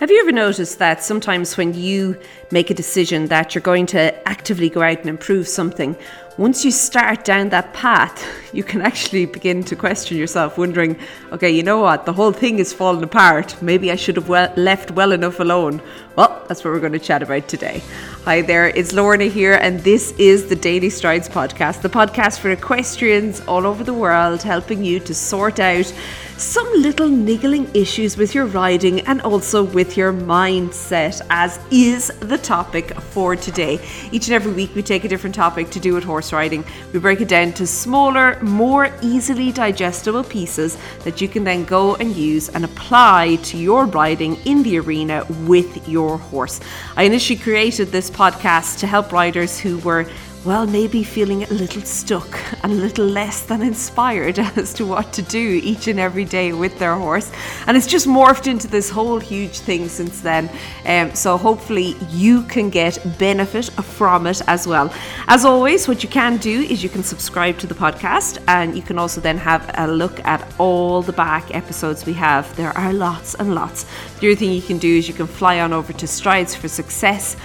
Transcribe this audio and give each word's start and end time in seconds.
Have 0.00 0.10
you 0.10 0.18
ever 0.20 0.32
noticed 0.32 0.78
that 0.78 1.04
sometimes 1.04 1.58
when 1.58 1.74
you 1.74 2.18
make 2.50 2.70
a 2.70 2.74
decision 2.74 3.26
that 3.26 3.54
you're 3.54 3.60
going 3.60 3.84
to 3.88 4.26
actively 4.26 4.70
go 4.70 4.80
out 4.80 5.00
and 5.00 5.10
improve 5.10 5.46
something, 5.46 5.94
once 6.38 6.64
you 6.64 6.70
start 6.70 7.22
down 7.22 7.50
that 7.50 7.74
path, 7.74 8.26
you 8.54 8.64
can 8.64 8.80
actually 8.80 9.26
begin 9.26 9.62
to 9.64 9.76
question 9.76 10.16
yourself, 10.16 10.56
wondering, 10.56 10.98
okay, 11.32 11.50
you 11.50 11.62
know 11.62 11.80
what, 11.80 12.06
the 12.06 12.14
whole 12.14 12.32
thing 12.32 12.60
is 12.60 12.72
falling 12.72 13.02
apart. 13.02 13.60
Maybe 13.60 13.92
I 13.92 13.96
should 13.96 14.16
have 14.16 14.30
well, 14.30 14.50
left 14.56 14.90
well 14.92 15.12
enough 15.12 15.38
alone. 15.38 15.82
Well, 16.16 16.46
that's 16.48 16.64
what 16.64 16.72
we're 16.72 16.80
going 16.80 16.92
to 16.94 16.98
chat 16.98 17.22
about 17.22 17.46
today. 17.46 17.82
Hi 18.24 18.40
there, 18.40 18.68
it's 18.68 18.94
Lorna 18.94 19.26
here, 19.26 19.56
and 19.56 19.80
this 19.80 20.12
is 20.12 20.46
the 20.46 20.56
Daily 20.56 20.88
Strides 20.88 21.28
podcast, 21.28 21.82
the 21.82 21.90
podcast 21.90 22.38
for 22.38 22.50
equestrians 22.50 23.40
all 23.42 23.66
over 23.66 23.84
the 23.84 23.92
world, 23.92 24.42
helping 24.42 24.82
you 24.82 24.98
to 25.00 25.14
sort 25.14 25.60
out 25.60 25.92
some 26.40 26.72
little 26.80 27.08
niggling 27.08 27.70
issues 27.74 28.16
with 28.16 28.34
your 28.34 28.46
riding 28.46 29.00
and 29.02 29.20
also 29.20 29.62
with 29.62 29.94
your 29.94 30.10
mindset, 30.10 31.20
as 31.28 31.60
is 31.70 32.08
the 32.20 32.38
topic 32.38 32.94
for 33.12 33.36
today. 33.36 33.78
Each 34.10 34.26
and 34.26 34.34
every 34.34 34.52
week, 34.52 34.74
we 34.74 34.82
take 34.82 35.04
a 35.04 35.08
different 35.08 35.34
topic 35.34 35.68
to 35.70 35.78
do 35.78 35.92
with 35.92 36.02
horse 36.02 36.32
riding. 36.32 36.64
We 36.94 36.98
break 36.98 37.20
it 37.20 37.28
down 37.28 37.52
to 37.52 37.66
smaller, 37.66 38.40
more 38.40 38.90
easily 39.02 39.52
digestible 39.52 40.24
pieces 40.24 40.78
that 41.04 41.20
you 41.20 41.28
can 41.28 41.44
then 41.44 41.66
go 41.66 41.96
and 41.96 42.16
use 42.16 42.48
and 42.48 42.64
apply 42.64 43.36
to 43.42 43.58
your 43.58 43.84
riding 43.84 44.36
in 44.46 44.62
the 44.62 44.78
arena 44.78 45.26
with 45.42 45.86
your 45.86 46.16
horse. 46.16 46.58
I 46.96 47.02
initially 47.02 47.38
created 47.38 47.88
this 47.88 48.10
podcast 48.10 48.78
to 48.78 48.86
help 48.86 49.12
riders 49.12 49.58
who 49.58 49.78
were 49.80 50.06
well, 50.42 50.66
maybe 50.66 51.04
feeling 51.04 51.42
a 51.42 51.52
little 51.52 51.82
stuck 51.82 52.40
and 52.62 52.72
a 52.72 52.74
little 52.74 53.04
less 53.04 53.42
than 53.42 53.60
inspired 53.60 54.38
as 54.56 54.72
to 54.72 54.86
what 54.86 55.12
to 55.12 55.20
do 55.22 55.60
each 55.62 55.86
and 55.86 56.00
every 56.00 56.24
day 56.24 56.54
with 56.54 56.78
their 56.78 56.94
horse. 56.94 57.30
And 57.66 57.76
it's 57.76 57.86
just 57.86 58.06
morphed 58.06 58.46
into 58.46 58.66
this 58.66 58.88
whole 58.88 59.18
huge 59.18 59.58
thing 59.58 59.88
since 59.88 60.22
then. 60.22 60.48
Um, 60.86 61.14
so 61.14 61.36
hopefully 61.36 61.94
you 62.08 62.42
can 62.44 62.70
get 62.70 62.98
benefit 63.18 63.66
from 63.66 64.26
it 64.26 64.40
as 64.46 64.66
well. 64.66 64.90
As 65.28 65.44
always, 65.44 65.86
what 65.86 66.02
you 66.02 66.08
can 66.08 66.38
do 66.38 66.62
is 66.62 66.82
you 66.82 66.88
can 66.88 67.02
subscribe 67.02 67.58
to 67.58 67.66
the 67.66 67.74
podcast 67.74 68.42
and 68.48 68.74
you 68.74 68.82
can 68.82 68.98
also 68.98 69.20
then 69.20 69.36
have 69.36 69.70
a 69.76 69.86
look 69.86 70.24
at 70.24 70.54
all 70.58 71.02
the 71.02 71.12
back 71.12 71.54
episodes 71.54 72.06
we 72.06 72.14
have. 72.14 72.56
There 72.56 72.76
are 72.78 72.94
lots 72.94 73.34
and 73.34 73.54
lots. 73.54 73.84
The 74.20 74.28
other 74.28 74.36
thing 74.36 74.52
you 74.52 74.62
can 74.62 74.78
do 74.78 74.88
is 74.88 75.06
you 75.06 75.14
can 75.14 75.26
fly 75.26 75.60
on 75.60 75.74
over 75.74 75.92
to 75.92 76.06
Strides 76.06 76.54
for 76.54 76.68
Success 76.68 77.36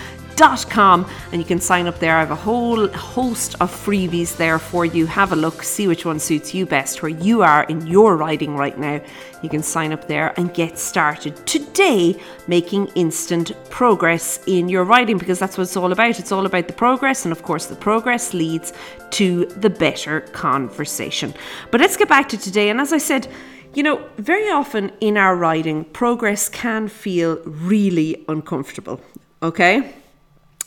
com 0.70 1.10
and 1.32 1.42
you 1.42 1.46
can 1.46 1.60
sign 1.60 1.88
up 1.88 2.00
there. 2.00 2.16
I 2.18 2.20
have 2.20 2.32
a 2.32 2.36
whole 2.36 2.88
host 2.90 3.56
of 3.62 3.72
freebies 3.72 4.38
there 4.38 4.60
for 4.60 4.86
you. 4.86 5.06
Have 5.06 5.32
a 5.32 5.36
look, 5.36 5.64
see 5.64 5.88
which 5.88 6.06
one 6.06 6.20
suits 6.20 6.54
you 6.54 6.66
best, 6.66 7.02
where 7.02 7.10
you 7.10 7.42
are 7.42 7.64
in 7.64 7.86
your 7.88 8.18
riding 8.18 8.56
right 8.56 8.78
now. 8.78 9.02
You 9.42 9.50
can 9.50 9.64
sign 9.64 9.92
up 9.92 10.08
there 10.08 10.34
and 10.38 10.54
get 10.54 10.80
started 10.80 11.46
today 11.46 12.20
making 12.48 12.88
instant 12.96 13.52
progress 13.70 14.40
in 14.48 14.70
your 14.70 14.84
riding 14.84 15.18
because 15.18 15.40
that's 15.40 15.58
what 15.58 15.64
it's 15.64 15.78
all 15.78 15.92
about. 15.92 16.20
It's 16.20 16.32
all 16.32 16.46
about 16.46 16.68
the 16.68 16.74
progress, 16.74 17.26
and 17.26 17.32
of 17.32 17.44
course, 17.44 17.68
the 17.68 17.76
progress 17.76 18.34
leads 18.34 18.74
to 19.12 19.46
the 19.46 19.70
better 19.70 20.22
conversation. 20.22 21.34
But 21.72 21.82
let's 21.82 21.98
get 21.98 22.10
back 22.10 22.30
to 22.30 22.38
today. 22.38 22.70
And 22.70 22.82
as 22.82 22.92
I 22.92 22.98
said, 22.98 23.28
you 23.74 23.84
know, 23.84 24.02
very 24.18 24.50
often 24.50 24.92
in 25.02 25.18
our 25.18 25.36
riding, 25.36 25.84
progress 25.84 26.50
can 26.50 26.88
feel 26.88 27.38
really 27.46 28.24
uncomfortable. 28.28 29.02
Okay? 29.44 29.94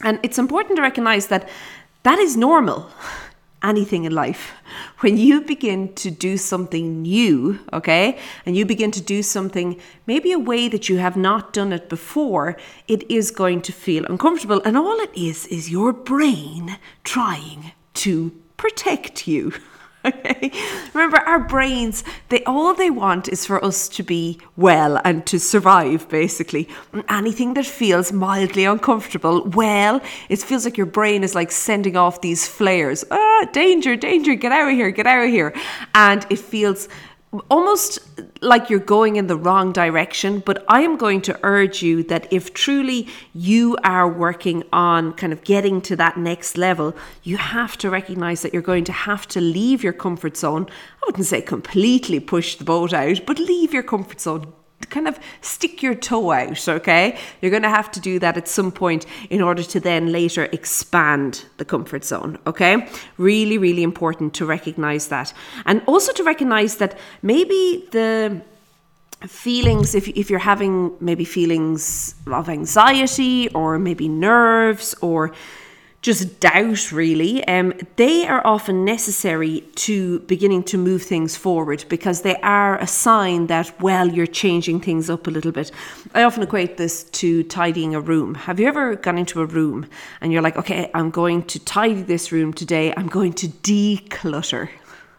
And 0.03 0.19
it's 0.23 0.39
important 0.39 0.77
to 0.77 0.83
recognize 0.83 1.27
that 1.29 1.49
that 2.03 2.19
is 2.19 2.37
normal. 2.37 2.91
Anything 3.61 4.05
in 4.05 4.15
life. 4.15 4.53
When 5.01 5.17
you 5.17 5.41
begin 5.41 5.93
to 5.95 6.13
do 6.13 6.37
something 6.37 7.03
new, 7.03 7.59
okay, 7.73 8.17
and 8.47 8.57
you 8.57 8.65
begin 8.65 8.93
to 8.93 9.01
do 9.01 9.21
something 9.21 9.81
maybe 10.07 10.31
a 10.31 10.39
way 10.39 10.69
that 10.69 10.89
you 10.89 10.99
have 10.99 11.17
not 11.17 11.53
done 11.53 11.73
it 11.73 11.89
before, 11.89 12.57
it 12.87 13.11
is 13.11 13.33
going 13.33 13.63
to 13.63 13.73
feel 13.73 14.05
uncomfortable. 14.05 14.63
And 14.65 14.77
all 14.77 15.01
it 15.01 15.11
is, 15.17 15.47
is 15.47 15.71
your 15.71 15.93
brain 15.93 16.79
trying 17.03 17.73
to 17.95 18.31
protect 18.57 19.27
you. 19.27 19.53
Okay. 20.05 20.53
Remember, 20.95 21.19
our 21.19 21.41
brains, 21.41 22.05
they 22.29 22.43
all 22.45 22.73
they 22.73 22.89
want 22.89 23.29
is 23.29 23.45
for 23.45 23.63
us 23.65 23.89
to 23.91 24.03
be 24.03 24.39
well 24.57 25.01
and 25.05 25.27
to 25.27 25.39
survive, 25.39 26.09
basically. 26.09 26.69
Anything 27.09 27.55
that 27.55 27.67
feels 27.67 28.13
mildly 28.13 28.65
uncomfortable, 28.65 29.43
well, 29.45 30.01
it 30.29 30.39
feels 30.39 30.65
like 30.65 30.77
your 30.77 30.87
brain 30.87 31.25
is 31.25 31.35
like 31.35 31.51
sending 31.51 31.97
off 31.97 32.21
these 32.21 32.47
flares. 32.47 33.05
Ah, 33.11 33.49
danger, 33.53 33.97
danger, 33.97 34.35
get 34.35 34.53
out 34.53 34.69
of 34.69 34.75
here, 34.75 34.91
get 34.91 35.07
out 35.07 35.25
of 35.25 35.31
here. 35.31 35.53
And 35.95 36.25
it 36.31 36.39
feels 36.39 36.89
almost 37.51 37.99
like 38.41 38.71
you're 38.71 38.79
going 38.79 39.17
in 39.17 39.27
the 39.27 39.37
wrong 39.37 39.73
direction. 39.73 40.41
But 40.41 40.65
I 40.69 40.81
am 40.83 40.97
going 40.97 41.21
to 41.23 41.39
urge 41.43 41.83
you 41.83 42.03
that 42.05 42.33
if 42.33 42.55
truly 42.55 43.09
you 43.35 43.77
are 43.85 44.09
working 44.09 44.65
on 44.73 45.13
kind 45.15 45.33
of 45.33 45.45
getting 45.45 45.81
to 45.83 45.97
that 45.97 46.17
next 46.17 46.57
level, 46.57 46.97
you 47.23 47.37
have 47.37 47.77
to 47.79 47.91
recognize 47.91 48.43
that 48.43 48.53
you're 48.53 48.63
going 48.63 48.85
to 48.85 48.93
have 48.93 49.27
to 49.29 49.41
leave 49.41 49.83
your 49.83 49.93
comfort 49.93 50.37
zone. 50.37 50.67
I 51.03 51.07
wouldn't 51.07 51.27
say 51.27 51.43
completely 51.43 52.21
push 52.21 52.57
the 52.57 52.65
boat 52.65 52.93
out, 52.93 53.21
but 53.27 53.39
leave 53.39 53.73
your 53.73 53.83
comfort 53.83 54.21
zone 54.21 54.53
kind 54.91 55.09
of 55.09 55.19
stick 55.41 55.83
your 55.83 55.95
toe 55.95 56.33
out, 56.33 56.69
okay? 56.69 57.19
You're 57.41 57.51
going 57.51 57.63
to 57.63 57.69
have 57.69 57.91
to 57.93 58.01
do 58.01 58.19
that 58.19 58.37
at 58.37 58.49
some 58.49 58.73
point 58.73 59.07
in 59.31 59.41
order 59.41 59.63
to 59.63 59.81
then 59.81 60.13
later 60.13 60.45
expand 60.53 61.45
the 61.57 61.65
comfort 61.65 62.05
zone, 62.05 62.39
okay? 62.47 62.89
Really, 63.17 63.59
really 63.59 63.83
important 63.83 64.35
to 64.35 64.47
recognize 64.47 65.09
that. 65.09 65.33
And 65.67 65.83
also 65.87 66.13
to 66.13 66.23
recognize 66.25 66.77
that 66.77 66.99
maybe 67.23 67.89
the 67.93 68.41
feelings 69.27 69.95
if, 69.95 70.07
if 70.09 70.31
you're 70.31 70.39
having 70.39 70.93
maybe 71.01 71.25
feelings 71.25 72.15
of 72.27 72.49
anxiety 72.49 73.49
or 73.49 73.79
maybe 73.79 74.09
nerves 74.09 74.95
or 75.01 75.33
just 76.01 76.39
doubt, 76.39 76.93
really, 76.93 77.47
um, 77.49 77.73
they 77.97 78.27
are 78.27 78.47
often 78.47 78.85
necessary 78.85 79.63
to 79.75 80.21
beginning 80.21 80.63
to 80.63 80.79
move 80.79 81.03
things 81.03 81.37
forward 81.37 81.85
because 81.89 82.23
they 82.23 82.37
are 82.37 82.79
a 82.79 82.87
sign 82.87 83.49
that, 83.49 83.81
well, 83.81 84.09
you're 84.09 84.27
changing 84.27 84.81
things 84.81 85.11
up 85.11 85.27
a 85.27 85.31
little 85.31 85.51
bit. 85.51 85.73
I 86.15 86.23
often 86.23 86.45
equate 86.45 86.77
this 86.77 87.03
to 87.05 87.43
tidying 87.45 87.97
a 87.97 88.01
room. 88.01 88.35
Have 88.35 88.61
you 88.61 88.69
ever 88.69 88.95
gone 88.95 89.19
into 89.19 89.41
a 89.41 89.47
room 89.47 89.87
and 90.21 90.33
you're 90.33 90.43
like, 90.43 90.57
okay, 90.57 90.89
I'm 90.95 91.11
going 91.11 91.43
to 91.45 91.59
tidy 91.59 92.03
this 92.03 92.31
room 92.31 92.53
today, 92.53 92.95
I'm 92.97 93.09
going 93.09 93.33
to 93.35 93.49
declutter? 93.49 94.69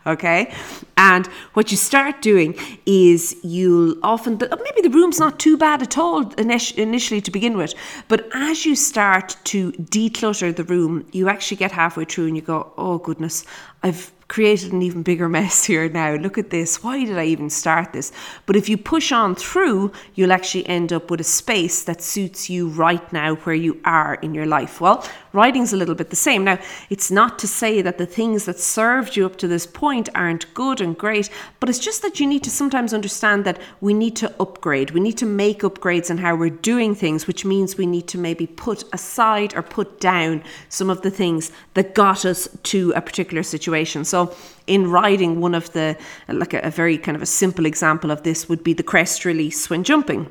Okay? 0.06 0.54
And 0.98 1.28
what 1.54 1.72
you 1.72 1.78
start 1.78 2.22
doing 2.22 2.56
is 2.86 3.36
you'll 3.44 3.96
often, 4.04 4.38
maybe 4.38 4.82
the 4.82 4.90
room's 4.90 5.20
not 5.20 5.40
too 5.40 5.58
bad 5.58 5.82
at 5.82 5.98
all 5.98 6.32
initially 6.34 7.22
to 7.22 7.32
begin 7.32 7.58
with, 7.58 7.74
but 8.08 8.28
as 8.34 8.66
you 8.66 8.76
start 8.76 9.36
to 9.46 9.72
declutter 9.74 10.56
the 10.56 10.64
room, 10.64 11.06
you 11.12 11.30
actually 11.30 11.58
get 11.58 11.72
halfway 11.72 12.06
through 12.06 12.28
and 12.28 12.36
you 12.36 12.42
go, 12.42 12.72
oh 12.78 12.98
goodness, 12.98 13.46
I've 13.84 14.12
created 14.30 14.72
an 14.72 14.82
even 14.82 15.04
bigger 15.04 15.28
mess 15.28 15.66
here 15.66 15.90
now. 15.90 16.16
Look 16.16 16.38
at 16.38 16.52
this. 16.52 16.82
Why 16.82 17.04
did 17.04 17.18
I 17.18 17.26
even 17.26 17.50
start 17.50 17.92
this? 17.92 18.14
But 18.46 18.56
if 18.56 18.70
you 18.70 18.78
push 18.78 19.12
on 19.12 19.36
through, 19.36 19.92
you'll 20.16 20.32
actually 20.32 20.66
end 20.68 20.94
up 20.94 21.12
with 21.12 21.20
a 21.20 21.26
space 21.26 21.84
that 21.84 22.02
suits 22.02 22.50
you 22.50 22.70
right 22.70 23.12
now 23.12 23.36
where 23.36 23.56
you 23.56 23.82
are 23.84 24.16
in 24.16 24.34
your 24.34 24.46
life. 24.46 24.80
Well, 24.80 25.06
writing's 25.34 25.74
a 25.74 25.78
little 25.78 25.96
bit 25.96 26.10
the 26.10 26.16
same. 26.16 26.44
Now, 26.44 26.60
it's 26.90 27.12
not 27.12 27.40
to 27.40 27.48
say 27.48 27.82
that 27.82 27.98
the 27.98 28.06
things 28.06 28.46
that 28.46 28.60
served 28.60 29.16
you 29.16 29.26
up 29.26 29.36
to 29.38 29.48
this 29.48 29.66
point 29.66 30.10
aren't 30.16 30.54
good 30.54 30.80
and 30.80 30.98
great, 30.98 31.30
but 31.60 31.70
it's 31.70 31.80
just 31.80 32.02
that 32.04 32.20
you 32.20 32.28
need 32.28 32.44
to 32.44 32.52
sometimes 32.52 32.94
understand 32.94 33.46
that 33.46 33.60
we 33.82 33.94
need 33.94 34.16
to 34.18 34.34
upgrade. 34.40 34.92
We 34.92 35.00
need 35.00 35.18
to 35.18 35.26
make 35.26 35.62
upgrades 35.62 36.10
in 36.10 36.20
how 36.20 36.36
we're 36.36 36.50
doing 36.50 36.94
things, 36.96 37.26
which 37.28 37.46
means 37.46 37.78
we 37.78 37.86
need 37.86 38.08
to 38.10 38.18
maybe 38.18 38.46
put 38.46 38.84
aside 38.94 39.56
or 39.56 39.64
put 39.64 40.00
down 40.00 40.44
some 40.70 40.90
of 40.90 41.02
the 41.02 41.12
things 41.12 41.52
that 41.74 41.96
got 41.96 42.26
us 42.26 42.48
to 42.64 42.94
a 42.96 43.02
particular 43.02 43.44
situation. 43.44 44.06
So 44.06 44.19
so 44.28 44.36
in 44.68 44.90
riding, 44.90 45.42
one 45.42 45.56
of 45.56 45.72
the 45.74 45.98
like 46.28 46.54
a, 46.54 46.60
a 46.60 46.70
very 46.70 46.98
kind 46.98 47.16
of 47.16 47.22
a 47.22 47.26
simple 47.26 47.66
example 47.66 48.12
of 48.12 48.24
this 48.24 48.50
would 48.50 48.64
be 48.64 48.74
the 48.74 48.84
crest 48.84 49.26
release 49.26 49.70
when 49.70 49.84
jumping 49.84 50.30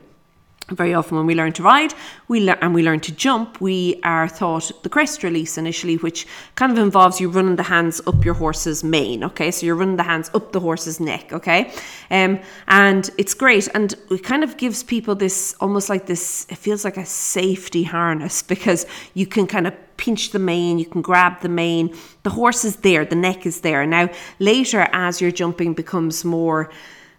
very 0.71 0.95
often 0.95 1.17
when 1.17 1.27
we 1.27 1.35
learn 1.35 1.53
to 1.53 1.63
ride 1.63 1.95
we 2.29 2.41
le- 2.41 2.59
and 2.61 2.75
we 2.75 2.83
learn 2.83 3.01
to 3.01 3.13
jump 3.13 3.61
we 3.61 4.01
are 4.05 4.29
taught 4.29 4.71
the 4.83 4.89
crest 4.89 5.23
release 5.23 5.57
initially 5.57 5.97
which 5.97 6.27
kind 6.55 6.71
of 6.71 6.79
involves 6.79 7.21
you 7.21 7.29
running 7.29 7.57
the 7.57 7.63
hands 7.63 8.01
up 8.07 8.25
your 8.25 8.35
horse's 8.35 8.85
mane 8.85 9.25
okay 9.25 9.51
so 9.51 9.65
you're 9.65 9.75
running 9.75 9.97
the 9.97 10.03
hands 10.03 10.31
up 10.35 10.53
the 10.53 10.61
horse's 10.61 11.01
neck 11.01 11.33
okay 11.33 11.73
um, 12.11 12.39
and 12.69 13.11
it's 13.19 13.35
great 13.35 13.69
and 13.75 13.95
it 14.11 14.23
kind 14.23 14.45
of 14.45 14.57
gives 14.57 14.83
people 14.83 15.15
this 15.15 15.55
almost 15.61 15.89
like 15.89 16.07
this 16.07 16.47
it 16.51 16.59
feels 16.59 16.85
like 16.85 16.97
a 16.97 17.07
safety 17.07 17.83
harness 17.83 18.43
because 18.55 18.87
you 19.15 19.27
can 19.27 19.47
kind 19.47 19.67
of 19.67 19.75
pinch 19.99 20.31
the 20.31 20.39
mane, 20.39 20.79
you 20.79 20.87
can 20.87 21.03
grab 21.03 21.41
the 21.43 21.49
mane. 21.49 21.95
The 22.23 22.31
horse 22.31 22.65
is 22.65 22.77
there, 22.77 23.05
the 23.05 23.17
neck 23.17 23.45
is 23.45 23.61
there. 23.61 23.85
Now, 23.85 24.09
later, 24.39 24.89
as 24.93 25.21
your 25.21 25.31
jumping 25.31 25.75
becomes 25.75 26.25
more 26.25 26.71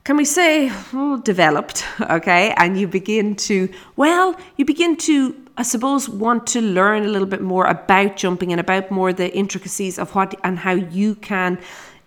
can 0.03 0.17
we 0.17 0.25
say 0.25 0.71
oh, 0.93 1.21
developed 1.23 1.85
okay 2.09 2.53
and 2.57 2.79
you 2.79 2.87
begin 2.87 3.35
to 3.35 3.69
well 3.95 4.35
you 4.57 4.65
begin 4.65 4.95
to 4.95 5.35
i 5.57 5.63
suppose 5.63 6.09
want 6.09 6.47
to 6.47 6.61
learn 6.61 7.03
a 7.05 7.07
little 7.07 7.27
bit 7.27 7.41
more 7.41 7.65
about 7.65 8.15
jumping 8.15 8.51
and 8.51 8.59
about 8.59 8.89
more 8.91 9.13
the 9.13 9.33
intricacies 9.35 9.99
of 9.99 10.15
what 10.15 10.33
and 10.43 10.59
how 10.59 10.71
you 10.73 11.15
can 11.15 11.59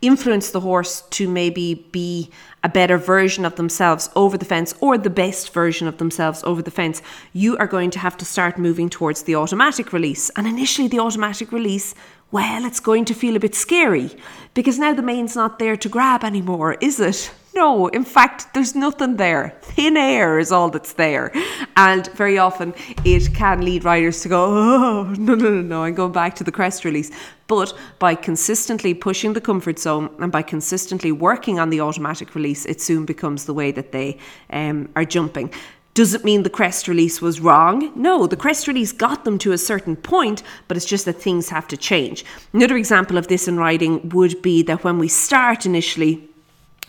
influence 0.03 0.50
the 0.50 0.61
horse 0.61 1.03
to 1.11 1.29
maybe 1.29 1.75
be 1.93 2.29
a 2.65 2.69
better 2.69 2.99
version 2.99 3.44
of 3.44 3.55
themselves 3.55 4.11
over 4.17 4.37
the 4.37 4.44
fence 4.44 4.75
or 4.81 4.99
the 4.99 5.09
best 5.09 5.53
version 5.55 5.87
of 5.87 5.99
themselves 5.99 6.43
over 6.44 6.61
the 6.61 6.71
fence, 6.71 7.00
you 7.33 7.56
are 7.59 7.69
going 7.69 7.91
to 7.91 8.00
have 8.00 8.17
to 8.17 8.25
start 8.25 8.59
moving 8.59 8.91
towards 8.91 9.23
the 9.23 9.37
automatic 9.37 9.93
release. 9.93 10.29
And 10.31 10.47
initially, 10.47 10.89
the 10.89 10.99
automatic 10.99 11.53
release, 11.53 11.94
well, 12.33 12.65
it's 12.65 12.81
going 12.81 13.05
to 13.06 13.15
feel 13.15 13.37
a 13.37 13.41
bit 13.41 13.55
scary 13.55 14.11
because 14.55 14.79
now 14.79 14.93
the 14.93 15.03
mane's 15.03 15.37
not 15.37 15.61
there 15.61 15.77
to 15.77 15.89
grab 15.89 16.25
anymore, 16.25 16.75
is 16.81 16.99
it? 16.99 17.33
No, 17.54 17.88
in 17.88 18.04
fact, 18.04 18.54
there's 18.54 18.75
nothing 18.75 19.16
there. 19.16 19.54
Thin 19.60 19.96
air 19.96 20.38
is 20.38 20.50
all 20.50 20.70
that's 20.70 20.94
there. 20.94 21.32
And 21.76 22.06
very 22.12 22.38
often 22.38 22.72
it 23.04 23.34
can 23.34 23.62
lead 23.62 23.84
riders 23.84 24.22
to 24.22 24.28
go, 24.28 24.44
oh, 24.44 25.14
no, 25.19 25.34
no, 25.34 25.50
no, 25.50 25.60
no, 25.60 25.82
I'm 25.82 25.94
going 25.94 26.12
back 26.12 26.34
to 26.37 26.44
the 26.44 26.52
crest 26.52 26.84
release. 26.84 27.10
But 27.49 27.76
by 27.99 28.14
consistently 28.14 28.94
pushing 28.94 29.34
the 29.34 29.40
comfort 29.40 29.78
zone 29.78 30.14
and 30.19 30.32
by 30.32 30.43
consistently 30.43 31.12
working 31.12 31.58
on 31.58 31.69
the 31.69 31.82
automatic 31.82 32.34
release, 32.34 32.64
it 32.64 32.81
soon 32.81 33.04
becomes 33.04 33.44
the 33.44 33.55
way 33.55 33.70
that 33.72 33.93
they 33.93 34.19
um, 34.50 34.88
are 34.96 35.05
jumping. 35.05 35.52
Does 35.94 36.14
it 36.14 36.25
mean 36.25 36.43
the 36.43 36.48
crest 36.48 36.88
release 36.88 37.20
was 37.20 37.38
wrong? 37.38 37.93
No, 37.94 38.26
the 38.26 38.34
crest 38.34 38.66
release 38.66 38.93
got 38.93 39.25
them 39.26 39.37
to 39.38 39.52
a 39.52 39.58
certain 39.58 39.94
point, 39.94 40.43
but 40.66 40.78
it's 40.78 40.87
just 40.87 41.05
that 41.05 41.20
things 41.20 41.50
have 41.50 41.69
to 41.69 41.76
change. 41.76 42.25
Another 42.55 42.78
example 42.78 43.19
of 43.19 43.26
this 43.26 43.46
in 43.46 43.58
riding 43.58 44.08
would 44.08 44.40
be 44.40 44.62
that 44.62 44.84
when 44.84 44.98
we 44.98 45.08
start 45.08 45.66
initially, 45.66 46.31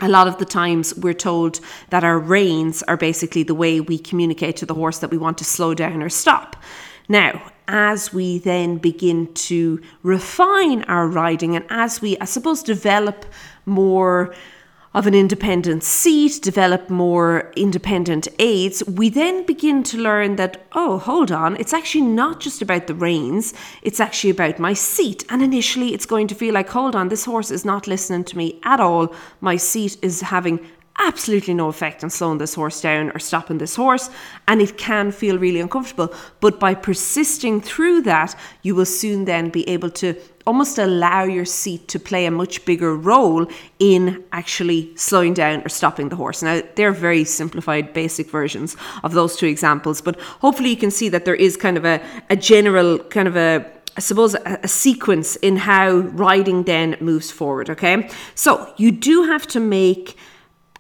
a 0.04 0.10
lot 0.10 0.28
of 0.28 0.38
the 0.38 0.46
times 0.46 0.94
we're 0.96 1.14
told 1.14 1.62
that 1.90 2.04
our 2.04 2.20
reins 2.20 2.84
are 2.84 2.98
basically 2.98 3.42
the 3.42 3.56
way 3.56 3.80
we 3.80 3.98
communicate 3.98 4.58
to 4.58 4.66
the 4.66 4.74
horse 4.74 5.00
that 5.00 5.10
we 5.10 5.18
want 5.18 5.38
to 5.38 5.46
slow 5.46 5.74
down 5.74 6.04
or 6.04 6.10
stop. 6.10 6.58
Now, 7.08 7.42
as 7.70 8.14
we 8.14 8.40
then 8.40 8.78
begin 8.78 9.34
to 9.34 9.82
refine 10.04 10.84
our 10.84 11.08
riding 11.08 11.56
and 11.56 11.66
as 11.70 12.02
we, 12.02 12.18
I 12.20 12.26
suppose, 12.26 12.62
develop 12.62 13.26
more 13.66 14.36
of 14.94 15.08
an 15.08 15.16
independent 15.16 15.84
seat, 15.84 16.40
develop 16.42 16.90
more 16.90 17.52
independent 17.56 18.28
aids, 18.38 18.84
we 18.86 19.10
then 19.10 19.46
begin 19.46 19.82
to 19.84 19.98
learn 19.98 20.36
that, 20.36 20.66
oh, 20.74 21.00
hold 21.00 21.32
on, 21.32 21.56
it's 21.58 21.74
actually 21.74 22.02
not 22.02 22.40
just 22.40 22.62
about 22.62 22.88
the 22.88 22.94
reins, 22.94 23.54
it's 23.82 24.00
actually 24.00 24.30
about 24.30 24.60
my 24.60 24.74
seat. 24.74 25.26
And 25.30 25.42
initially, 25.42 25.94
it's 25.94 26.06
going 26.06 26.28
to 26.28 26.36
feel 26.36 26.54
like, 26.54 26.70
hold 26.70 26.96
on, 26.96 27.10
this 27.10 27.26
horse 27.26 27.50
is 27.50 27.66
not 27.66 27.88
listening 27.88 28.24
to 28.26 28.38
me 28.38 28.60
at 28.64 28.80
all. 28.80 29.14
My 29.42 29.56
seat 29.56 29.98
is 30.02 30.22
having 30.22 30.60
absolutely 31.00 31.54
no 31.54 31.70
effect 31.70 32.04
on 32.04 32.10
slowing 32.10 32.38
this 32.38 32.54
horse 32.54 32.82
down 32.82 33.12
or 33.12 33.20
stopping 33.20 33.58
this 33.58 33.76
horse, 33.76 34.10
and 34.48 34.62
it 34.62 34.78
can 34.78 35.12
feel 35.12 35.38
really 35.38 35.60
uncomfortable. 35.60 36.14
But 36.40 36.60
by 36.60 36.76
persisting 36.76 37.62
through 37.62 38.02
that, 38.04 38.36
you 38.62 38.76
will 38.76 38.86
soon 38.86 39.26
then 39.26 39.50
be 39.50 39.68
able 39.68 39.90
to 39.92 40.16
almost 40.46 40.78
allow 40.78 41.24
your 41.24 41.46
seat 41.46 41.88
to 41.88 42.00
play 42.00 42.26
a 42.26 42.32
much 42.32 42.66
bigger 42.66 42.96
role 42.96 43.48
in 43.80 44.24
actually 44.32 44.96
slowing 44.98 45.34
down 45.34 45.62
or 45.64 45.70
stopping 45.70 46.10
the 46.10 46.16
horse. 46.16 46.44
Now, 46.44 46.62
they're 46.76 46.92
very 46.92 47.24
simplified, 47.24 47.94
basic 47.94 48.30
versions 48.30 48.76
of 49.04 49.14
those 49.14 49.36
two 49.36 49.48
examples, 49.48 50.02
but 50.02 50.20
hopefully 50.20 50.70
you 50.70 50.78
can 50.78 50.92
see 50.92 51.10
that 51.10 51.26
there 51.26 51.36
is 51.36 51.56
kind 51.56 51.78
of 51.78 51.86
a, 51.86 52.02
a 52.30 52.36
general 52.36 53.00
kind 53.00 53.28
of 53.28 53.36
a 53.36 53.66
I 53.96 54.00
suppose, 54.00 54.34
a, 54.34 54.60
a, 54.64 54.68
sequence 54.68 55.36
in 55.36 55.56
how 55.56 55.92
riding 55.92 56.64
then 56.64 56.98
moves 57.00 57.30
forward. 57.30 57.70
Okay. 57.70 58.10
So 58.34 58.74
you 58.78 58.92
do 58.92 59.26
have 59.26 59.46
to 59.50 59.60
make 59.60 60.18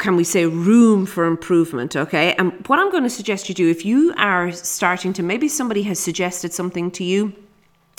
can 0.04 0.18
we 0.18 0.24
say 0.26 0.46
room 0.46 1.06
for 1.06 1.24
improvement 1.24 1.96
okay 1.96 2.36
and 2.36 2.52
what 2.68 2.78
i'm 2.78 2.92
going 2.92 3.04
to 3.04 3.10
suggest 3.10 3.48
you 3.48 3.56
do 3.56 3.70
if 3.70 3.86
you 3.86 4.14
are 4.18 4.52
starting 4.52 5.14
to 5.14 5.24
maybe 5.24 5.48
somebody 5.48 5.84
has 5.84 5.98
suggested 5.98 6.52
something 6.52 6.92
to 6.92 7.06
you 7.06 7.32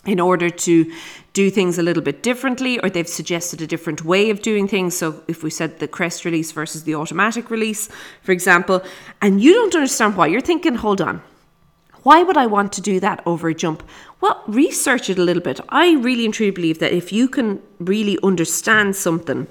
in 0.05 0.21
order 0.21 0.51
to 0.51 0.93
do 1.33 1.51
things 1.51 1.79
a 1.79 1.83
little 1.83 2.03
bit 2.03 2.23
differently 2.23 2.79
or 2.81 2.91
they've 2.91 3.09
suggested 3.09 3.63
a 3.63 3.67
different 3.67 4.05
way 4.05 4.29
of 4.29 4.43
doing 4.43 4.69
things 4.69 4.95
so 4.95 5.23
if 5.29 5.43
we 5.43 5.49
said 5.49 5.79
the 5.79 5.89
crest 5.89 6.27
release 6.27 6.53
versus 6.53 6.85
the 6.85 6.95
automatic 6.95 7.51
release 7.51 7.89
for 8.23 8.33
example 8.33 8.83
and 9.23 9.43
you 9.43 9.55
don't 9.55 9.75
understand 9.75 10.15
why 10.15 10.27
you're 10.27 10.49
thinking 10.53 10.75
hold 10.75 11.01
on 11.01 11.23
why 12.03 12.23
would 12.23 12.37
I 12.37 12.45
want 12.45 12.71
to 12.75 12.83
do 12.83 13.01
that 13.01 13.23
over 13.25 13.49
a 13.49 13.55
jump? 13.55 13.83
Well, 14.21 14.43
research 14.47 15.09
it 15.09 15.17
a 15.17 15.23
little 15.23 15.43
bit. 15.43 15.59
I 15.71 15.95
really 15.95 16.27
and 16.27 16.35
truly 16.35 16.51
believe 16.51 16.79
that 16.81 16.93
if 16.93 17.15
you 17.15 17.29
can 17.29 17.63
really 17.81 18.19
understand 18.23 18.95
something 18.95 19.47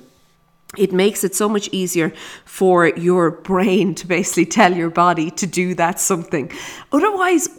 it 0.78 0.92
makes 0.92 1.24
it 1.24 1.36
so 1.36 1.48
much 1.48 1.70
easier 1.72 2.14
for 2.46 2.88
your 2.88 3.32
brain 3.32 3.94
to 3.96 4.08
basically 4.08 4.46
tell 4.46 4.74
your 4.74 4.90
body 4.90 5.30
to 5.32 5.48
do 5.48 5.76
that 5.76 6.00
something. 6.00 6.52
Otherwise, 6.92 7.50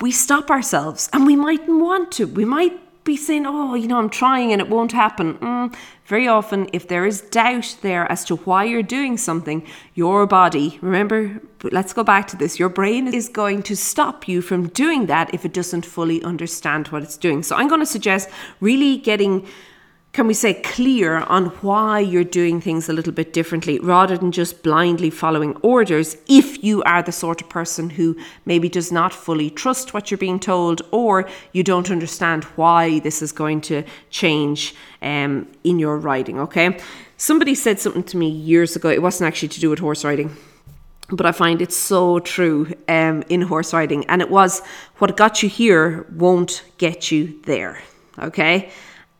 we 0.00 0.10
stop 0.10 0.50
ourselves 0.50 1.08
and 1.12 1.26
we 1.26 1.36
mightn't 1.36 1.80
want 1.80 2.12
to. 2.12 2.26
We 2.26 2.44
might 2.44 2.78
be 3.04 3.16
saying, 3.16 3.46
oh, 3.46 3.74
you 3.74 3.88
know, 3.88 3.98
I'm 3.98 4.10
trying 4.10 4.52
and 4.52 4.60
it 4.60 4.68
won't 4.68 4.92
happen. 4.92 5.34
Mm. 5.38 5.74
Very 6.06 6.28
often, 6.28 6.68
if 6.72 6.88
there 6.88 7.06
is 7.06 7.20
doubt 7.20 7.76
there 7.82 8.10
as 8.10 8.24
to 8.26 8.36
why 8.36 8.64
you're 8.64 8.82
doing 8.82 9.16
something, 9.16 9.66
your 9.94 10.26
body, 10.26 10.78
remember, 10.82 11.40
let's 11.64 11.92
go 11.92 12.04
back 12.04 12.28
to 12.28 12.36
this, 12.36 12.58
your 12.58 12.68
brain 12.68 13.12
is 13.12 13.28
going 13.28 13.62
to 13.64 13.76
stop 13.76 14.28
you 14.28 14.40
from 14.42 14.68
doing 14.68 15.06
that 15.06 15.32
if 15.34 15.44
it 15.44 15.52
doesn't 15.52 15.86
fully 15.86 16.22
understand 16.22 16.88
what 16.88 17.02
it's 17.02 17.16
doing. 17.16 17.42
So 17.42 17.56
I'm 17.56 17.66
going 17.66 17.80
to 17.80 17.86
suggest 17.86 18.28
really 18.60 18.98
getting 18.98 19.48
can 20.12 20.26
we 20.26 20.34
say, 20.34 20.52
clear 20.52 21.20
on 21.20 21.46
why 21.62 21.98
you're 21.98 22.22
doing 22.22 22.60
things 22.60 22.86
a 22.86 22.92
little 22.92 23.14
bit 23.14 23.32
differently 23.32 23.78
rather 23.78 24.18
than 24.18 24.30
just 24.30 24.62
blindly 24.62 25.08
following 25.08 25.56
orders 25.62 26.18
if 26.28 26.62
you 26.62 26.82
are 26.82 27.02
the 27.02 27.12
sort 27.12 27.40
of 27.40 27.48
person 27.48 27.88
who 27.88 28.14
maybe 28.44 28.68
does 28.68 28.92
not 28.92 29.14
fully 29.14 29.48
trust 29.48 29.94
what 29.94 30.10
you're 30.10 30.18
being 30.18 30.38
told 30.38 30.82
or 30.90 31.26
you 31.52 31.62
don't 31.62 31.90
understand 31.90 32.44
why 32.56 32.98
this 32.98 33.22
is 33.22 33.32
going 33.32 33.62
to 33.62 33.82
change 34.10 34.74
um, 35.00 35.48
in 35.64 35.78
your 35.78 35.96
riding, 35.96 36.38
okay? 36.38 36.78
Somebody 37.16 37.54
said 37.54 37.80
something 37.80 38.04
to 38.04 38.18
me 38.18 38.28
years 38.28 38.76
ago, 38.76 38.90
it 38.90 39.00
wasn't 39.00 39.28
actually 39.28 39.48
to 39.48 39.60
do 39.60 39.70
with 39.70 39.78
horse 39.78 40.04
riding. 40.04 40.36
But 41.08 41.24
I 41.24 41.32
find 41.32 41.62
it 41.62 41.72
so 41.72 42.18
true 42.18 42.70
um, 42.86 43.22
in 43.30 43.42
horse 43.42 43.72
riding. 43.72 44.04
And 44.06 44.20
it 44.20 44.30
was 44.30 44.60
what 44.98 45.16
got 45.16 45.42
you 45.42 45.48
here 45.48 46.06
won't 46.12 46.64
get 46.76 47.10
you 47.10 47.40
there. 47.44 47.82
Okay. 48.18 48.70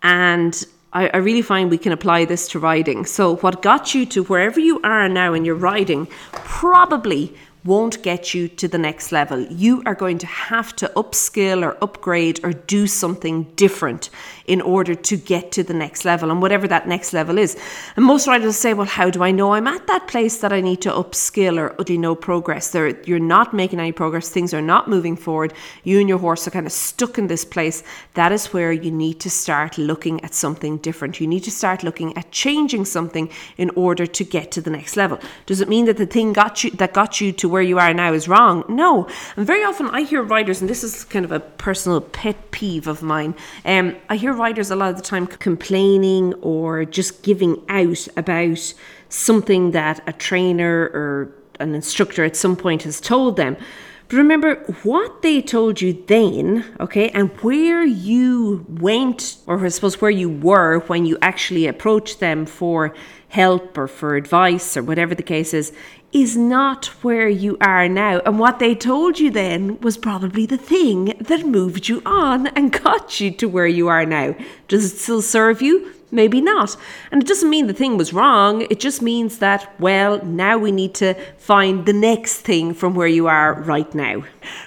And 0.02 0.64
I, 0.92 1.08
I 1.08 1.16
really 1.18 1.42
find 1.42 1.70
we 1.70 1.78
can 1.78 1.92
apply 1.92 2.26
this 2.26 2.48
to 2.48 2.58
riding. 2.58 3.06
So, 3.06 3.36
what 3.36 3.62
got 3.62 3.94
you 3.94 4.04
to 4.06 4.24
wherever 4.24 4.60
you 4.60 4.80
are 4.82 5.08
now 5.08 5.32
in 5.32 5.44
your 5.44 5.54
riding 5.54 6.06
probably 6.32 7.34
won't 7.64 8.02
get 8.02 8.34
you 8.34 8.48
to 8.48 8.66
the 8.66 8.78
next 8.78 9.12
level. 9.12 9.40
You 9.40 9.82
are 9.86 9.94
going 9.94 10.18
to 10.18 10.26
have 10.26 10.74
to 10.76 10.90
upskill 10.96 11.64
or 11.64 11.76
upgrade 11.82 12.44
or 12.44 12.52
do 12.52 12.86
something 12.86 13.44
different 13.54 14.10
in 14.46 14.60
order 14.60 14.94
to 14.94 15.16
get 15.16 15.52
to 15.52 15.62
the 15.62 15.74
next 15.74 16.04
level 16.04 16.30
and 16.30 16.42
whatever 16.42 16.66
that 16.66 16.88
next 16.88 17.12
level 17.12 17.38
is. 17.38 17.56
And 17.96 18.04
most 18.04 18.26
writers 18.26 18.56
say, 18.56 18.74
well, 18.74 18.86
how 18.86 19.10
do 19.10 19.22
I 19.22 19.30
know 19.30 19.52
I'm 19.52 19.68
at 19.68 19.86
that 19.86 20.08
place 20.08 20.38
that 20.38 20.52
I 20.52 20.60
need 20.60 20.82
to 20.82 20.90
upskill 20.90 21.58
or 21.58 21.84
do 21.84 21.96
no 21.96 22.14
progress? 22.14 22.70
There, 22.70 23.00
you're 23.04 23.20
not 23.20 23.54
making 23.54 23.78
any 23.78 23.92
progress. 23.92 24.28
Things 24.28 24.52
are 24.52 24.62
not 24.62 24.88
moving 24.88 25.16
forward. 25.16 25.52
You 25.84 26.00
and 26.00 26.08
your 26.08 26.18
horse 26.18 26.46
are 26.48 26.50
kind 26.50 26.66
of 26.66 26.72
stuck 26.72 27.18
in 27.18 27.28
this 27.28 27.44
place. 27.44 27.84
That 28.14 28.32
is 28.32 28.52
where 28.52 28.72
you 28.72 28.90
need 28.90 29.20
to 29.20 29.30
start 29.30 29.78
looking 29.78 30.22
at 30.24 30.34
something 30.34 30.78
different. 30.78 31.20
You 31.20 31.28
need 31.28 31.44
to 31.44 31.50
start 31.50 31.84
looking 31.84 32.16
at 32.16 32.30
changing 32.32 32.86
something 32.86 33.30
in 33.56 33.70
order 33.70 34.06
to 34.06 34.24
get 34.24 34.50
to 34.52 34.60
the 34.60 34.70
next 34.70 34.96
level. 34.96 35.20
Does 35.46 35.60
it 35.60 35.68
mean 35.68 35.84
that 35.84 35.96
the 35.96 36.06
thing 36.06 36.32
got 36.32 36.64
you 36.64 36.70
that 36.72 36.92
got 36.92 37.20
you 37.20 37.32
to 37.32 37.48
where 37.52 37.62
you 37.62 37.78
are 37.78 37.94
now 37.94 38.12
is 38.12 38.26
wrong? 38.26 38.64
No. 38.68 39.06
And 39.36 39.46
very 39.46 39.62
often 39.62 39.86
I 39.90 40.02
hear 40.02 40.22
riders, 40.22 40.60
and 40.60 40.68
this 40.68 40.82
is 40.82 41.04
kind 41.04 41.24
of 41.24 41.30
a 41.30 41.40
personal 41.40 42.00
pet 42.00 42.50
peeve 42.50 42.88
of 42.88 43.02
mine. 43.02 43.36
Um, 43.64 43.96
I 44.08 44.16
hear 44.16 44.32
riders 44.32 44.70
a 44.70 44.76
lot 44.76 44.90
of 44.90 44.96
the 44.96 45.02
time 45.02 45.28
complaining 45.28 46.34
or 46.40 46.84
just 46.84 47.22
giving 47.22 47.62
out 47.68 48.08
about 48.16 48.74
something 49.08 49.70
that 49.72 50.02
a 50.08 50.12
trainer 50.12 50.90
or 50.92 51.32
an 51.60 51.74
instructor 51.74 52.24
at 52.24 52.34
some 52.34 52.56
point 52.56 52.82
has 52.82 53.00
told 53.00 53.36
them. 53.36 53.56
But 54.08 54.16
remember 54.18 54.56
what 54.82 55.22
they 55.22 55.40
told 55.40 55.80
you 55.80 56.02
then, 56.06 56.64
okay, 56.80 57.08
and 57.10 57.30
where 57.40 57.82
you 57.82 58.66
went, 58.68 59.38
or 59.46 59.64
I 59.64 59.68
suppose 59.68 60.00
where 60.00 60.10
you 60.10 60.28
were 60.28 60.80
when 60.80 61.06
you 61.06 61.16
actually 61.22 61.66
approached 61.66 62.20
them 62.20 62.44
for 62.44 62.94
help 63.28 63.78
or 63.78 63.88
for 63.88 64.16
advice 64.16 64.76
or 64.76 64.82
whatever 64.82 65.14
the 65.14 65.22
case 65.22 65.54
is, 65.54 65.72
is 66.12 66.36
not 66.36 66.86
where 67.02 67.28
you 67.28 67.56
are 67.60 67.88
now. 67.88 68.20
And 68.26 68.38
what 68.38 68.58
they 68.58 68.74
told 68.74 69.18
you 69.18 69.30
then 69.30 69.80
was 69.80 69.96
probably 69.96 70.44
the 70.44 70.58
thing 70.58 71.14
that 71.18 71.46
moved 71.46 71.88
you 71.88 72.02
on 72.04 72.48
and 72.48 72.72
got 72.84 73.20
you 73.20 73.30
to 73.30 73.48
where 73.48 73.66
you 73.66 73.88
are 73.88 74.04
now. 74.04 74.34
Does 74.68 74.92
it 74.92 74.98
still 74.98 75.22
serve 75.22 75.62
you? 75.62 75.92
Maybe 76.14 76.42
not. 76.42 76.76
And 77.10 77.22
it 77.22 77.26
doesn't 77.26 77.48
mean 77.48 77.68
the 77.68 77.72
thing 77.72 77.96
was 77.96 78.12
wrong. 78.12 78.66
It 78.68 78.80
just 78.80 79.00
means 79.00 79.38
that, 79.38 79.74
well, 79.80 80.22
now 80.22 80.58
we 80.58 80.70
need 80.70 80.94
to 80.96 81.14
find 81.38 81.86
the 81.86 81.94
next 81.94 82.40
thing 82.40 82.74
from 82.74 82.94
where 82.94 83.08
you 83.08 83.28
are 83.28 83.62
right 83.62 83.92
now. 83.94 84.22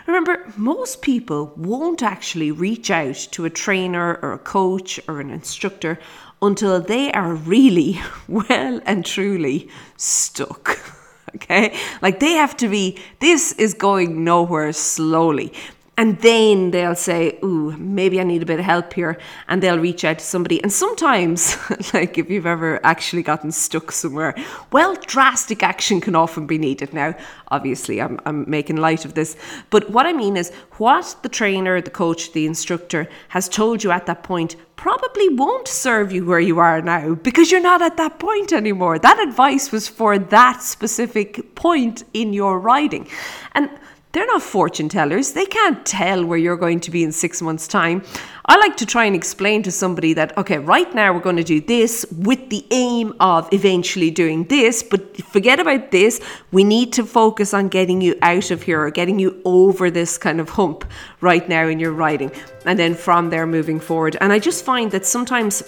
Remember, 0.08 0.52
most 0.58 1.04
people 1.04 1.54
won't 1.56 2.02
actually 2.02 2.52
reach 2.52 2.90
out 2.90 3.28
to 3.34 3.46
a 3.46 3.52
trainer 3.52 4.16
or 4.24 4.34
a 4.34 4.40
coach 4.40 5.00
or 5.08 5.20
an 5.20 5.30
instructor 5.30 6.00
until 6.42 6.82
they 6.82 7.12
are 7.12 7.36
really 7.36 8.02
well 8.28 8.82
and 8.84 9.06
truly 9.06 9.70
stuck. 9.98 10.80
okay? 11.36 11.78
Like 12.02 12.20
they 12.20 12.34
have 12.34 12.56
to 12.58 12.68
be, 12.68 13.00
this 13.20 13.52
is 13.54 13.74
going 13.74 14.24
nowhere 14.24 14.74
slowly. 14.74 15.54
And 15.98 16.20
then 16.20 16.72
they'll 16.72 16.96
say, 16.96 17.40
Ooh, 17.44 17.72
maybe 17.78 18.20
I 18.20 18.24
need 18.24 18.44
a 18.44 18.46
bit 18.46 18.60
of 18.60 18.66
help 18.66 18.94
here. 18.94 19.18
And 19.48 19.64
they'll 19.64 19.80
reach 19.80 20.04
out 20.04 20.20
to 20.20 20.26
somebody. 20.26 20.62
And 20.62 20.72
sometimes, 20.72 21.58
like 21.94 22.18
if 22.18 22.30
you've 22.30 22.46
ever 22.46 22.86
actually 22.86 23.24
gotten 23.24 23.52
stuck 23.52 23.92
somewhere, 23.94 24.36
well, 24.72 24.96
drastic 24.96 25.64
action 25.64 26.02
can 26.02 26.16
often 26.16 26.48
be 26.48 26.58
needed. 26.58 26.94
Now, 26.94 27.16
obviously, 27.48 28.02
I'm, 28.02 28.20
I'm 28.26 28.50
making 28.50 28.76
light 28.76 29.06
of 29.06 29.14
this. 29.14 29.38
But 29.70 29.90
what 29.90 30.06
I 30.06 30.12
mean 30.12 30.36
is, 30.36 30.52
what 30.78 31.16
the 31.24 31.30
trainer, 31.30 31.80
the 31.80 31.90
coach, 31.90 32.34
the 32.34 32.46
instructor 32.46 33.08
has 33.30 33.48
told 33.48 33.84
you 33.84 33.92
at 33.92 34.06
that 34.08 34.24
point 34.24 34.58
probably 34.76 35.30
won't 35.30 35.68
serve 35.70 36.12
you 36.12 36.26
where 36.26 36.40
you 36.40 36.60
are 36.60 36.82
now 36.82 37.16
because 37.16 37.50
you're 37.50 37.62
not 37.62 37.82
at 37.82 37.96
that 37.96 38.20
point 38.20 38.52
anymore. 38.52 39.00
That 39.00 39.20
advice 39.26 39.72
was 39.72 39.88
for 39.88 40.20
that 40.20 40.62
specific 40.62 41.56
point 41.56 42.04
in 42.14 42.34
your 42.34 42.60
riding. 42.60 43.08
And 43.54 43.70
they're 44.16 44.26
not 44.28 44.42
fortune 44.42 44.88
tellers. 44.88 45.34
They 45.34 45.46
can't 45.46 45.86
tell 45.86 46.26
where 46.26 46.38
you're 46.38 46.56
going 46.56 46.80
to 46.80 46.90
be 46.90 47.04
in 47.04 47.12
six 47.12 47.42
months' 47.42 47.68
time. 47.68 48.02
I 48.46 48.56
like 48.56 48.78
to 48.78 48.86
try 48.86 49.04
and 49.04 49.14
explain 49.14 49.62
to 49.64 49.72
somebody 49.72 50.14
that, 50.14 50.38
okay, 50.38 50.58
right 50.58 50.92
now 50.96 51.12
we're 51.12 51.20
going 51.20 51.36
to 51.36 51.44
do 51.44 51.60
this 51.60 52.06
with 52.20 52.50
the 52.50 52.66
aim 52.72 53.14
of 53.20 53.50
eventually 53.52 54.12
doing 54.12 54.46
this, 54.46 54.84
but 54.84 55.18
forget 55.18 55.60
about 55.60 55.92
this. 55.92 56.22
We 56.54 56.64
need 56.64 56.94
to 56.94 57.04
focus 57.04 57.54
on 57.54 57.68
getting 57.68 58.00
you 58.00 58.16
out 58.22 58.52
of 58.52 58.64
here 58.64 58.82
or 58.82 58.90
getting 58.90 59.20
you 59.20 59.42
over 59.44 59.92
this 59.92 60.18
kind 60.18 60.40
of 60.40 60.48
hump 60.48 60.86
right 61.20 61.50
now 61.50 61.68
in 61.68 61.78
your 61.82 61.92
riding. 61.92 62.32
And 62.66 62.80
then 62.80 62.96
from 62.96 63.32
there 63.32 63.46
moving 63.46 63.82
forward. 63.82 64.16
And 64.22 64.32
I 64.32 64.40
just 64.40 64.64
find 64.64 64.92
that 64.92 65.06
sometimes 65.06 65.62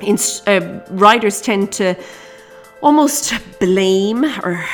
in, 0.00 0.18
uh, 0.46 0.84
riders 0.90 1.40
tend 1.40 1.72
to 1.72 1.96
almost 2.80 3.34
blame 3.58 4.24
or 4.24 4.64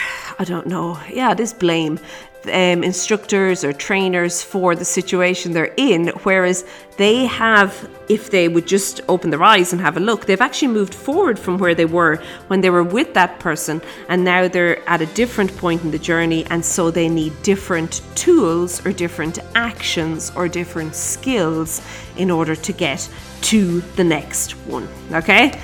I 0.41 0.45
don't 0.45 0.67
know. 0.67 1.01
Yeah, 1.11 1.33
it 1.33 1.41
is 1.41 1.53
blame 1.53 1.99
um, 2.47 2.85
instructors 2.85 3.65
or 3.65 3.73
trainers 3.73 4.43
for 4.43 4.75
the 4.75 4.85
situation 4.85 5.53
they're 5.53 5.75
in, 5.77 6.09
whereas 6.23 6.65
they 6.97 7.27
have, 7.27 7.89
if 8.09 8.31
they 8.31 8.49
would 8.49 8.67
just 8.67 9.01
open 9.09 9.31
their 9.31 9.43
eyes 9.43 9.73
and 9.73 9.81
have 9.81 9.97
a 9.97 10.01
look, 10.01 10.27
they've 10.27 10.41
actually 10.41 10.69
moved 10.69 10.95
forward 10.95 11.39
from 11.39 11.59
where 11.59 11.75
they 11.75 11.85
were 11.85 12.17
when 12.49 12.61
they 12.61 12.71
were 12.71 12.83
with 12.83 13.15
that 13.15 13.39
person, 13.39 13.81
and 14.09 14.25
now 14.25 14.49
they're 14.49 14.89
at 14.89 15.03
a 15.03 15.07
different 15.07 15.57
point 15.57 15.83
in 15.83 15.91
the 15.91 15.99
journey, 15.99 16.47
and 16.51 16.65
so 16.65 16.91
they 16.91 17.09
need 17.09 17.33
different 17.43 18.03
tools 18.15 18.85
or 18.87 18.93
different 18.93 19.39
actions 19.55 20.33
or 20.37 20.49
different 20.49 20.95
skills 20.95 21.81
in 22.17 22.31
order 22.31 22.57
to 22.57 22.73
get 22.73 23.09
to 23.43 23.81
the 23.97 24.05
next 24.05 24.53
one. 24.67 24.89
Okay? 25.13 25.59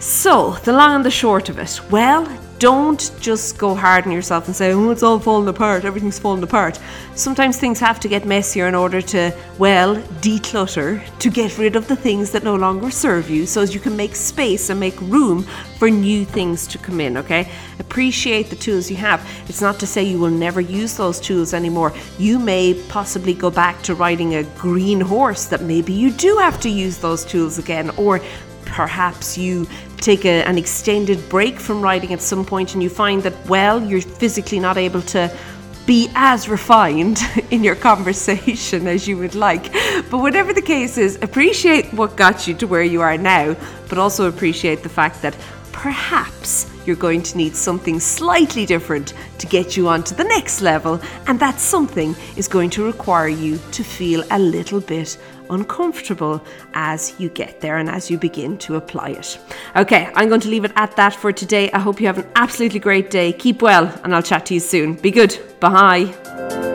So, 0.00 0.52
the 0.64 0.72
long 0.72 0.96
and 0.96 1.04
the 1.04 1.10
short 1.10 1.48
of 1.48 1.58
it, 1.58 1.80
well, 1.90 2.26
don't 2.58 3.10
just 3.20 3.58
go 3.58 3.74
hard 3.74 4.06
on 4.06 4.12
yourself 4.12 4.46
and 4.46 4.56
say, 4.56 4.72
oh, 4.72 4.90
it's 4.90 5.02
all 5.02 5.18
falling 5.18 5.48
apart, 5.48 5.84
everything's 5.84 6.18
falling 6.18 6.42
apart. 6.42 6.80
Sometimes 7.14 7.56
things 7.56 7.80
have 7.80 8.00
to 8.00 8.08
get 8.08 8.24
messier 8.24 8.66
in 8.66 8.74
order 8.74 9.00
to, 9.00 9.32
well, 9.58 9.96
declutter, 10.20 11.02
to 11.18 11.30
get 11.30 11.58
rid 11.58 11.76
of 11.76 11.88
the 11.88 11.96
things 11.96 12.30
that 12.32 12.44
no 12.44 12.54
longer 12.54 12.90
serve 12.90 13.30
you 13.30 13.46
so 13.46 13.60
as 13.60 13.74
you 13.74 13.80
can 13.80 13.96
make 13.96 14.14
space 14.16 14.70
and 14.70 14.80
make 14.80 15.00
room 15.02 15.42
for 15.78 15.90
new 15.90 16.24
things 16.24 16.66
to 16.66 16.78
come 16.78 17.00
in, 17.00 17.16
okay? 17.16 17.50
Appreciate 17.78 18.50
the 18.50 18.56
tools 18.56 18.90
you 18.90 18.96
have. 18.96 19.26
It's 19.48 19.60
not 19.60 19.78
to 19.80 19.86
say 19.86 20.02
you 20.02 20.18
will 20.18 20.30
never 20.30 20.60
use 20.60 20.96
those 20.96 21.20
tools 21.20 21.54
anymore. 21.54 21.92
You 22.18 22.38
may 22.38 22.74
possibly 22.88 23.34
go 23.34 23.50
back 23.50 23.82
to 23.82 23.94
riding 23.94 24.34
a 24.34 24.42
green 24.42 25.00
horse 25.00 25.46
that 25.46 25.62
maybe 25.62 25.92
you 25.92 26.10
do 26.10 26.36
have 26.38 26.60
to 26.60 26.68
use 26.68 26.98
those 26.98 27.24
tools 27.24 27.58
again, 27.58 27.90
or 27.90 28.20
perhaps 28.78 29.36
you 29.36 29.66
take 29.96 30.24
a, 30.24 30.44
an 30.44 30.56
extended 30.56 31.18
break 31.28 31.58
from 31.58 31.82
riding 31.82 32.12
at 32.12 32.22
some 32.22 32.44
point 32.44 32.74
and 32.74 32.80
you 32.80 32.88
find 32.88 33.24
that, 33.24 33.34
well, 33.48 33.82
you're 33.82 34.00
physically 34.00 34.60
not 34.60 34.76
able 34.76 35.02
to 35.02 35.28
be 35.84 36.08
as 36.14 36.48
refined 36.48 37.18
in 37.50 37.64
your 37.64 37.74
conversation 37.74 38.86
as 38.86 39.08
you 39.08 39.16
would 39.18 39.34
like. 39.34 39.72
But 40.10 40.18
whatever 40.18 40.52
the 40.52 40.62
case 40.62 40.96
is, 40.96 41.18
appreciate 41.22 41.92
what 41.92 42.14
got 42.14 42.46
you 42.46 42.54
to 42.54 42.68
where 42.68 42.84
you 42.84 43.00
are 43.00 43.18
now, 43.18 43.56
but 43.88 43.98
also 43.98 44.28
appreciate 44.28 44.84
the 44.84 44.88
fact 44.88 45.22
that 45.22 45.34
perhaps 45.78 46.66
you're 46.84 46.96
going 46.96 47.22
to 47.22 47.36
need 47.36 47.54
something 47.54 48.00
slightly 48.00 48.66
different 48.66 49.14
to 49.38 49.46
get 49.46 49.76
you 49.76 49.88
onto 49.88 50.14
the 50.14 50.24
next 50.24 50.60
level, 50.60 51.00
and 51.26 51.38
that 51.38 51.60
something 51.60 52.16
is 52.36 52.48
going 52.48 52.68
to 52.70 52.84
require 52.84 53.28
you 53.28 53.58
to 53.70 53.84
feel 53.84 54.24
a 54.32 54.38
little 54.38 54.80
bit 54.80 55.16
uncomfortable 55.50 56.44
as 56.74 57.14
you 57.18 57.28
get 57.28 57.60
there 57.60 57.78
and 57.78 57.88
as 57.88 58.10
you 58.10 58.18
begin 58.18 58.58
to 58.58 58.74
apply 58.74 59.10
it. 59.10 59.38
Okay, 59.76 60.10
I'm 60.14 60.28
going 60.28 60.40
to 60.40 60.48
leave 60.48 60.64
it 60.64 60.72
at 60.74 60.96
that 60.96 61.14
for 61.14 61.32
today. 61.32 61.70
I 61.70 61.78
hope 61.78 62.00
you 62.00 62.08
have 62.08 62.18
an 62.18 62.28
absolutely 62.34 62.80
great 62.80 63.10
day. 63.10 63.32
Keep 63.32 63.62
well, 63.62 63.86
and 64.02 64.14
I'll 64.14 64.22
chat 64.22 64.46
to 64.46 64.54
you 64.54 64.60
soon. 64.60 64.94
Be 64.94 65.12
good. 65.12 65.38
Bye. 65.60 66.67